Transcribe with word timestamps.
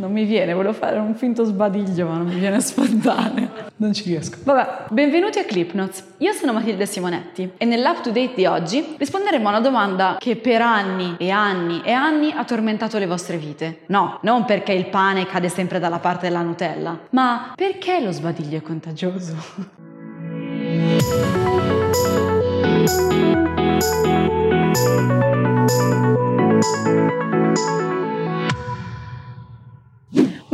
Non 0.00 0.12
mi 0.12 0.24
viene, 0.24 0.54
volevo 0.54 0.72
fare 0.72 0.98
un 0.98 1.14
finto 1.14 1.44
sbadiglio, 1.44 2.06
ma 2.06 2.16
non 2.16 2.26
mi 2.26 2.36
viene 2.36 2.58
spontaneo. 2.62 3.50
Non 3.76 3.92
ci 3.92 4.04
riesco. 4.04 4.38
Vabbè, 4.44 4.84
benvenuti 4.88 5.38
a 5.38 5.44
Clipnotes. 5.44 6.14
Io 6.18 6.32
sono 6.32 6.54
Matilde 6.54 6.86
Simonetti 6.86 7.52
e 7.58 7.64
nell'up 7.66 8.00
to 8.00 8.10
date 8.10 8.32
di 8.34 8.46
oggi 8.46 8.94
risponderemo 8.96 9.46
a 9.46 9.50
una 9.50 9.60
domanda 9.60 10.16
che 10.18 10.36
per 10.36 10.62
anni 10.62 11.16
e 11.18 11.28
anni 11.28 11.82
e 11.84 11.92
anni 11.92 12.32
ha 12.34 12.44
tormentato 12.44 12.96
le 12.96 13.06
vostre 13.06 13.36
vite. 13.36 13.80
No, 13.88 14.20
non 14.22 14.46
perché 14.46 14.72
il 14.72 14.86
pane 14.86 15.26
cade 15.26 15.50
sempre 15.50 15.78
dalla 15.78 15.98
parte 15.98 16.28
della 16.28 16.40
Nutella, 16.40 16.98
ma 17.10 17.52
perché 17.54 18.00
lo 18.00 18.10
sbadiglio 18.10 18.56
è 18.56 18.62
contagioso? 18.62 19.34
Ma 19.34 19.68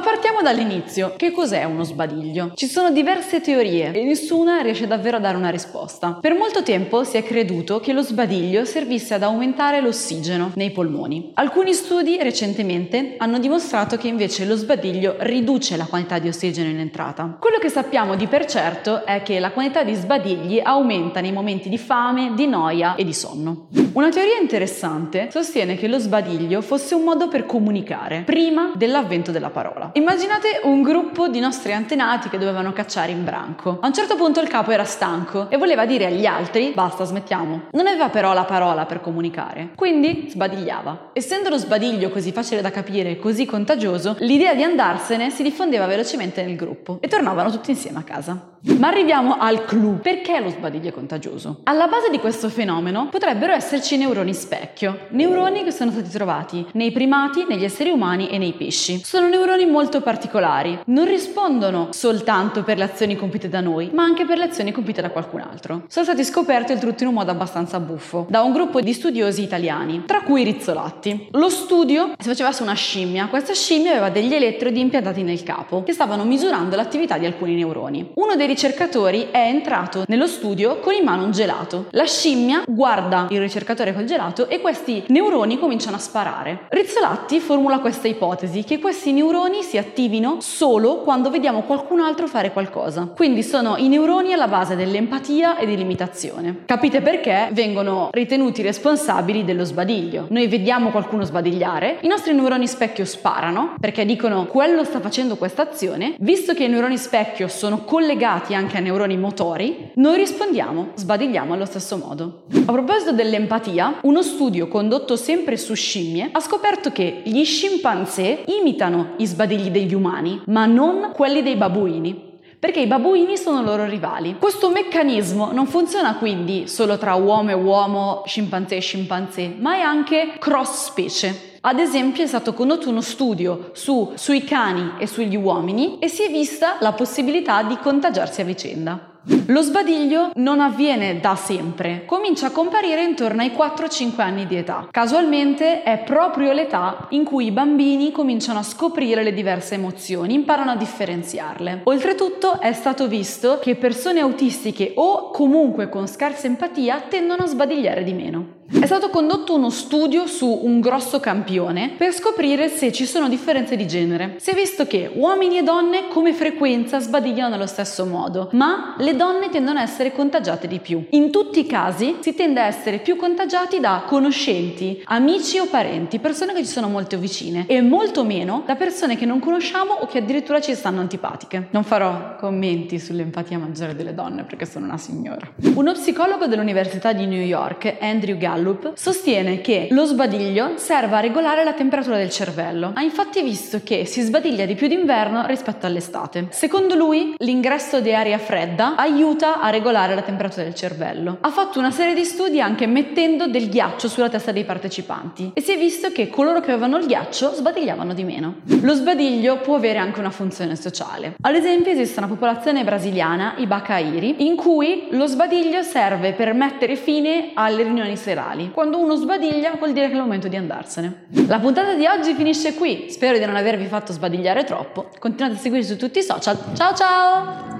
Mas 0.00 0.09
partiamo 0.20 0.42
dall'inizio. 0.42 1.14
Che 1.16 1.30
cos'è 1.30 1.64
uno 1.64 1.82
sbadiglio? 1.82 2.52
Ci 2.54 2.66
sono 2.66 2.90
diverse 2.90 3.40
teorie 3.40 3.90
e 3.90 4.04
nessuna 4.04 4.60
riesce 4.60 4.86
davvero 4.86 5.16
a 5.16 5.20
dare 5.20 5.38
una 5.38 5.48
risposta. 5.48 6.18
Per 6.20 6.34
molto 6.34 6.62
tempo 6.62 7.04
si 7.04 7.16
è 7.16 7.22
creduto 7.22 7.80
che 7.80 7.94
lo 7.94 8.02
sbadiglio 8.02 8.66
servisse 8.66 9.14
ad 9.14 9.22
aumentare 9.22 9.80
l'ossigeno 9.80 10.52
nei 10.56 10.72
polmoni. 10.72 11.30
Alcuni 11.36 11.72
studi 11.72 12.18
recentemente 12.20 13.14
hanno 13.16 13.38
dimostrato 13.38 13.96
che 13.96 14.08
invece 14.08 14.44
lo 14.44 14.56
sbadiglio 14.56 15.16
riduce 15.20 15.78
la 15.78 15.86
quantità 15.86 16.18
di 16.18 16.28
ossigeno 16.28 16.68
in 16.68 16.80
entrata. 16.80 17.38
Quello 17.40 17.56
che 17.56 17.70
sappiamo 17.70 18.14
di 18.14 18.26
per 18.26 18.44
certo 18.44 19.06
è 19.06 19.22
che 19.22 19.38
la 19.38 19.52
quantità 19.52 19.84
di 19.84 19.94
sbadigli 19.94 20.60
aumenta 20.62 21.22
nei 21.22 21.32
momenti 21.32 21.70
di 21.70 21.78
fame, 21.78 22.34
di 22.34 22.46
noia 22.46 22.94
e 22.94 23.04
di 23.04 23.14
sonno. 23.14 23.68
Una 23.94 24.10
teoria 24.10 24.38
interessante 24.38 25.30
sostiene 25.30 25.76
che 25.76 25.88
lo 25.88 25.98
sbadiglio 25.98 26.60
fosse 26.60 26.94
un 26.94 27.04
modo 27.04 27.28
per 27.28 27.46
comunicare 27.46 28.24
prima 28.26 28.72
dell'avvento 28.74 29.30
della 29.30 29.48
parola 29.48 29.68
parola. 29.70 29.90
Immaginate 30.10 30.60
un 30.64 30.82
gruppo 30.82 31.28
di 31.28 31.38
nostri 31.38 31.72
antenati 31.72 32.28
che 32.28 32.36
dovevano 32.36 32.72
cacciare 32.72 33.12
in 33.12 33.22
branco. 33.22 33.78
A 33.80 33.86
un 33.86 33.94
certo 33.94 34.16
punto 34.16 34.40
il 34.40 34.48
capo 34.48 34.72
era 34.72 34.82
stanco 34.82 35.48
e 35.48 35.56
voleva 35.56 35.86
dire 35.86 36.06
agli 36.06 36.26
altri 36.26 36.72
basta, 36.74 37.04
smettiamo. 37.04 37.68
Non 37.70 37.86
aveva 37.86 38.08
però 38.08 38.32
la 38.32 38.42
parola 38.42 38.86
per 38.86 39.00
comunicare, 39.00 39.70
quindi 39.76 40.26
sbadigliava. 40.28 41.10
Essendo 41.12 41.48
lo 41.48 41.58
sbadiglio 41.58 42.10
così 42.10 42.32
facile 42.32 42.60
da 42.60 42.72
capire 42.72 43.10
e 43.10 43.18
così 43.20 43.46
contagioso, 43.46 44.16
l'idea 44.18 44.52
di 44.54 44.64
andarsene 44.64 45.30
si 45.30 45.44
diffondeva 45.44 45.86
velocemente 45.86 46.42
nel 46.42 46.56
gruppo 46.56 46.98
e 47.00 47.06
tornavano 47.06 47.48
tutti 47.48 47.70
insieme 47.70 48.00
a 48.00 48.02
casa. 48.02 48.58
Ma 48.62 48.88
arriviamo 48.88 49.36
al 49.38 49.64
clou. 49.64 50.00
Perché 50.00 50.40
lo 50.40 50.50
sbadiglio 50.50 50.88
è 50.88 50.92
contagioso? 50.92 51.60
Alla 51.64 51.86
base 51.86 52.10
di 52.10 52.18
questo 52.18 52.50
fenomeno 52.50 53.08
potrebbero 53.08 53.52
esserci 53.52 53.96
neuroni 53.96 54.34
specchio, 54.34 55.06
neuroni 55.10 55.62
che 55.64 55.70
sono 55.70 55.90
stati 55.92 56.10
trovati 56.10 56.66
nei 56.72 56.90
primati, 56.90 57.46
negli 57.48 57.64
esseri 57.64 57.90
umani 57.90 58.28
e 58.28 58.36
nei 58.36 58.52
pesci. 58.52 59.00
Sono 59.02 59.28
neuroni 59.28 59.64
molto 59.64 59.99
particolari, 60.00 60.78
non 60.86 61.06
rispondono 61.06 61.88
soltanto 61.90 62.62
per 62.62 62.78
le 62.78 62.84
azioni 62.84 63.16
compiute 63.16 63.48
da 63.48 63.60
noi, 63.60 63.90
ma 63.92 64.02
anche 64.02 64.24
per 64.24 64.38
le 64.38 64.44
azioni 64.44 64.72
compiute 64.72 65.02
da 65.02 65.10
qualcun 65.10 65.40
altro. 65.40 65.82
Sono 65.88 66.04
stati 66.04 66.24
scoperti 66.24 66.72
oltretutto 66.72 67.02
in 67.02 67.08
un 67.08 67.14
modo 67.14 67.30
abbastanza 67.30 67.80
buffo 67.80 68.26
da 68.28 68.42
un 68.42 68.52
gruppo 68.52 68.80
di 68.80 68.92
studiosi 68.92 69.42
italiani, 69.42 70.04
tra 70.06 70.22
cui 70.22 70.44
Rizzolatti. 70.44 71.28
Lo 71.32 71.48
studio 71.48 72.12
si 72.18 72.28
faceva 72.28 72.52
su 72.52 72.62
una 72.62 72.74
scimmia, 72.74 73.28
questa 73.28 73.54
scimmia 73.54 73.92
aveva 73.92 74.10
degli 74.10 74.34
elettrodi 74.34 74.80
impiantati 74.80 75.22
nel 75.22 75.42
capo 75.42 75.82
che 75.82 75.92
stavano 75.92 76.24
misurando 76.24 76.76
l'attività 76.76 77.18
di 77.18 77.26
alcuni 77.26 77.54
neuroni. 77.54 78.12
Uno 78.14 78.36
dei 78.36 78.46
ricercatori 78.46 79.28
è 79.30 79.46
entrato 79.46 80.04
nello 80.06 80.26
studio 80.26 80.78
con 80.80 80.94
in 80.94 81.04
mano 81.04 81.24
un 81.24 81.30
gelato. 81.32 81.86
La 81.90 82.04
scimmia 82.04 82.62
guarda 82.66 83.26
il 83.30 83.40
ricercatore 83.40 83.94
col 83.94 84.04
gelato 84.04 84.48
e 84.48 84.60
questi 84.60 85.04
neuroni 85.08 85.58
cominciano 85.58 85.96
a 85.96 86.00
sparare. 86.00 86.66
Rizzolatti 86.68 87.40
formula 87.40 87.78
questa 87.78 88.08
ipotesi 88.08 88.64
che 88.64 88.78
questi 88.78 89.12
neuroni 89.12 89.62
si 89.62 89.76
attivino 89.90 90.36
solo 90.40 90.98
quando 90.98 91.30
vediamo 91.30 91.62
qualcun 91.62 92.00
altro 92.00 92.28
fare 92.28 92.52
qualcosa. 92.52 93.12
Quindi 93.14 93.42
sono 93.42 93.76
i 93.76 93.88
neuroni 93.88 94.32
alla 94.32 94.46
base 94.46 94.76
dell'empatia 94.76 95.58
e 95.58 95.66
dell'imitazione. 95.66 96.62
Capite 96.64 97.00
perché 97.00 97.48
vengono 97.52 98.08
ritenuti 98.12 98.62
responsabili 98.62 99.44
dello 99.44 99.64
sbadiglio. 99.64 100.26
Noi 100.30 100.46
vediamo 100.46 100.90
qualcuno 100.90 101.24
sbadigliare, 101.24 101.98
i 102.02 102.06
nostri 102.06 102.32
neuroni 102.34 102.68
specchio 102.68 103.04
sparano 103.04 103.74
perché 103.80 104.04
dicono 104.04 104.46
quello 104.46 104.84
sta 104.84 105.00
facendo 105.00 105.36
questa 105.36 105.62
azione, 105.62 106.14
visto 106.20 106.54
che 106.54 106.64
i 106.64 106.68
neuroni 106.68 106.96
specchio 106.96 107.48
sono 107.48 107.84
collegati 107.84 108.54
anche 108.54 108.76
a 108.76 108.80
neuroni 108.80 109.16
motori, 109.16 109.90
noi 109.94 110.16
rispondiamo, 110.16 110.90
sbadigliamo 110.94 111.52
allo 111.52 111.64
stesso 111.64 111.96
modo. 111.96 112.42
A 112.66 112.72
proposito 112.72 113.12
dell'empatia, 113.12 113.98
uno 114.02 114.22
studio 114.22 114.68
condotto 114.68 115.16
sempre 115.16 115.56
su 115.56 115.74
scimmie 115.74 116.28
ha 116.30 116.40
scoperto 116.40 116.92
che 116.92 117.22
gli 117.24 117.44
scimpanzé 117.44 118.44
imitano 118.46 119.14
i 119.16 119.26
sbadigli 119.26 119.69
degli 119.70 119.94
umani, 119.94 120.42
ma 120.46 120.66
non 120.66 121.12
quelli 121.14 121.42
dei 121.42 121.56
babuini 121.56 122.28
perché 122.60 122.80
i 122.80 122.86
babuini 122.86 123.38
sono 123.38 123.62
loro 123.62 123.86
rivali. 123.86 124.36
Questo 124.38 124.70
meccanismo 124.70 125.50
non 125.50 125.66
funziona 125.66 126.16
quindi 126.16 126.68
solo 126.68 126.98
tra 126.98 127.14
uomo 127.14 127.48
e 127.48 127.54
uomo, 127.54 128.22
scimpanzé 128.26 128.76
e 128.76 128.80
scimpanzé, 128.80 129.54
ma 129.58 129.76
è 129.76 129.80
anche 129.80 130.34
cross 130.38 130.88
specie. 130.88 131.56
Ad 131.62 131.78
esempio 131.78 132.22
è 132.22 132.26
stato 132.26 132.52
condotto 132.52 132.90
uno 132.90 133.00
studio 133.00 133.70
su, 133.72 134.12
sui 134.14 134.44
cani 134.44 134.92
e 134.98 135.06
sugli 135.06 135.36
uomini 135.36 135.98
e 136.00 136.08
si 136.08 136.22
è 136.22 136.30
vista 136.30 136.76
la 136.80 136.92
possibilità 136.92 137.62
di 137.62 137.78
contagiarsi 137.78 138.42
a 138.42 138.44
vicenda. 138.44 139.19
Lo 139.22 139.60
sbadiglio 139.60 140.30
non 140.36 140.60
avviene 140.60 141.20
da 141.20 141.34
sempre, 141.36 142.04
comincia 142.06 142.46
a 142.46 142.50
comparire 142.50 143.04
intorno 143.04 143.42
ai 143.42 143.50
4-5 143.50 144.18
anni 144.22 144.46
di 144.46 144.56
età. 144.56 144.88
Casualmente 144.90 145.82
è 145.82 145.98
proprio 145.98 146.52
l'età 146.52 147.06
in 147.10 147.24
cui 147.24 147.46
i 147.46 147.50
bambini 147.50 148.12
cominciano 148.12 148.60
a 148.60 148.62
scoprire 148.62 149.22
le 149.22 149.34
diverse 149.34 149.74
emozioni, 149.74 150.32
imparano 150.32 150.70
a 150.70 150.76
differenziarle. 150.76 151.82
Oltretutto 151.84 152.60
è 152.60 152.72
stato 152.72 153.08
visto 153.08 153.58
che 153.60 153.76
persone 153.76 154.20
autistiche 154.20 154.92
o 154.94 155.30
comunque 155.30 155.90
con 155.90 156.08
scarsa 156.08 156.46
empatia 156.46 157.02
tendono 157.08 157.42
a 157.42 157.46
sbadigliare 157.46 158.02
di 158.02 158.14
meno. 158.14 158.58
È 158.72 158.86
stato 158.86 159.10
condotto 159.10 159.56
uno 159.56 159.68
studio 159.68 160.28
su 160.28 160.60
un 160.62 160.78
grosso 160.78 161.18
campione 161.18 161.94
per 161.96 162.12
scoprire 162.14 162.68
se 162.68 162.92
ci 162.92 163.04
sono 163.04 163.28
differenze 163.28 163.74
di 163.74 163.84
genere. 163.84 164.36
Si 164.38 164.50
è 164.50 164.54
visto 164.54 164.86
che 164.86 165.10
uomini 165.12 165.58
e 165.58 165.64
donne 165.64 166.06
come 166.06 166.32
frequenza 166.32 167.00
sbadigliano 167.00 167.48
nello 167.50 167.66
stesso 167.66 168.06
modo, 168.06 168.48
ma 168.52 168.94
le 168.98 169.09
donne 169.16 169.48
tendono 169.48 169.78
a 169.78 169.82
essere 169.82 170.12
contagiate 170.12 170.66
di 170.66 170.78
più. 170.78 171.06
In 171.10 171.30
tutti 171.30 171.60
i 171.60 171.66
casi 171.66 172.16
si 172.20 172.34
tende 172.34 172.60
a 172.60 172.66
essere 172.66 172.98
più 172.98 173.16
contagiati 173.16 173.80
da 173.80 174.04
conoscenti, 174.06 175.02
amici 175.06 175.58
o 175.58 175.66
parenti, 175.66 176.18
persone 176.18 176.52
che 176.52 176.64
ci 176.64 176.70
sono 176.70 176.88
molto 176.88 177.18
vicine 177.18 177.64
e 177.66 177.80
molto 177.82 178.24
meno 178.24 178.62
da 178.66 178.74
persone 178.74 179.16
che 179.16 179.26
non 179.26 179.38
conosciamo 179.38 179.92
o 179.92 180.06
che 180.06 180.18
addirittura 180.18 180.60
ci 180.60 180.74
stanno 180.74 181.00
antipatiche. 181.00 181.68
Non 181.70 181.84
farò 181.84 182.36
commenti 182.36 182.98
sull'empatia 182.98 183.58
maggiore 183.58 183.94
delle 183.94 184.14
donne 184.14 184.44
perché 184.44 184.66
sono 184.66 184.86
una 184.86 184.98
signora. 184.98 185.50
Uno 185.74 185.92
psicologo 185.92 186.46
dell'Università 186.46 187.12
di 187.12 187.26
New 187.26 187.42
York, 187.42 187.96
Andrew 188.00 188.36
Gallup 188.36 188.92
sostiene 188.94 189.60
che 189.60 189.88
lo 189.90 190.04
sbadiglio 190.04 190.72
serva 190.76 191.18
a 191.18 191.20
regolare 191.20 191.64
la 191.64 191.72
temperatura 191.72 192.16
del 192.16 192.30
cervello. 192.30 192.92
Ha 192.94 193.02
infatti 193.02 193.42
visto 193.42 193.80
che 193.82 194.04
si 194.04 194.20
sbadiglia 194.20 194.64
di 194.64 194.74
più 194.74 194.88
d'inverno 194.88 195.46
rispetto 195.46 195.86
all'estate. 195.86 196.46
Secondo 196.50 196.94
lui, 196.94 197.34
l'ingresso 197.38 198.00
di 198.00 198.14
aria 198.14 198.38
fredda 198.38 198.96
aiuta 199.00 199.60
a 199.60 199.70
regolare 199.70 200.14
la 200.14 200.22
temperatura 200.22 200.62
del 200.62 200.74
cervello. 200.74 201.38
Ha 201.40 201.50
fatto 201.50 201.78
una 201.78 201.90
serie 201.90 202.14
di 202.14 202.24
studi 202.24 202.60
anche 202.60 202.86
mettendo 202.86 203.46
del 203.46 203.68
ghiaccio 203.68 204.08
sulla 204.08 204.28
testa 204.28 204.52
dei 204.52 204.64
partecipanti 204.64 205.52
e 205.54 205.60
si 205.60 205.72
è 205.72 205.78
visto 205.78 206.12
che 206.12 206.28
coloro 206.28 206.60
che 206.60 206.70
avevano 206.70 206.98
il 206.98 207.06
ghiaccio 207.06 207.52
sbadigliavano 207.54 208.14
di 208.14 208.24
meno. 208.24 208.56
Lo 208.82 208.94
sbadiglio 208.94 209.58
può 209.58 209.76
avere 209.76 209.98
anche 209.98 210.20
una 210.20 210.30
funzione 210.30 210.76
sociale. 210.76 211.34
Ad 211.40 211.54
esempio 211.54 211.92
esiste 211.92 212.18
una 212.18 212.28
popolazione 212.28 212.84
brasiliana, 212.84 213.54
i 213.56 213.66
Bacairi, 213.66 214.46
in 214.46 214.56
cui 214.56 215.08
lo 215.10 215.26
sbadiglio 215.26 215.82
serve 215.82 216.32
per 216.32 216.52
mettere 216.54 216.96
fine 216.96 217.52
alle 217.54 217.82
riunioni 217.82 218.16
serali. 218.16 218.70
Quando 218.70 218.98
uno 218.98 219.14
sbadiglia 219.14 219.72
vuol 219.78 219.92
dire 219.92 220.06
che 220.06 220.12
è 220.12 220.16
il 220.16 220.22
momento 220.22 220.48
di 220.48 220.56
andarsene. 220.56 221.26
La 221.46 221.58
puntata 221.58 221.94
di 221.94 222.06
oggi 222.06 222.34
finisce 222.34 222.74
qui. 222.74 223.06
Spero 223.08 223.38
di 223.38 223.44
non 223.44 223.56
avervi 223.56 223.86
fatto 223.86 224.12
sbadigliare 224.12 224.64
troppo. 224.64 225.08
Continuate 225.18 225.56
a 225.56 225.58
seguirci 225.58 225.88
su 225.88 225.96
tutti 225.96 226.18
i 226.18 226.22
social. 226.22 226.58
Ciao 226.74 226.94
ciao! 226.94 227.79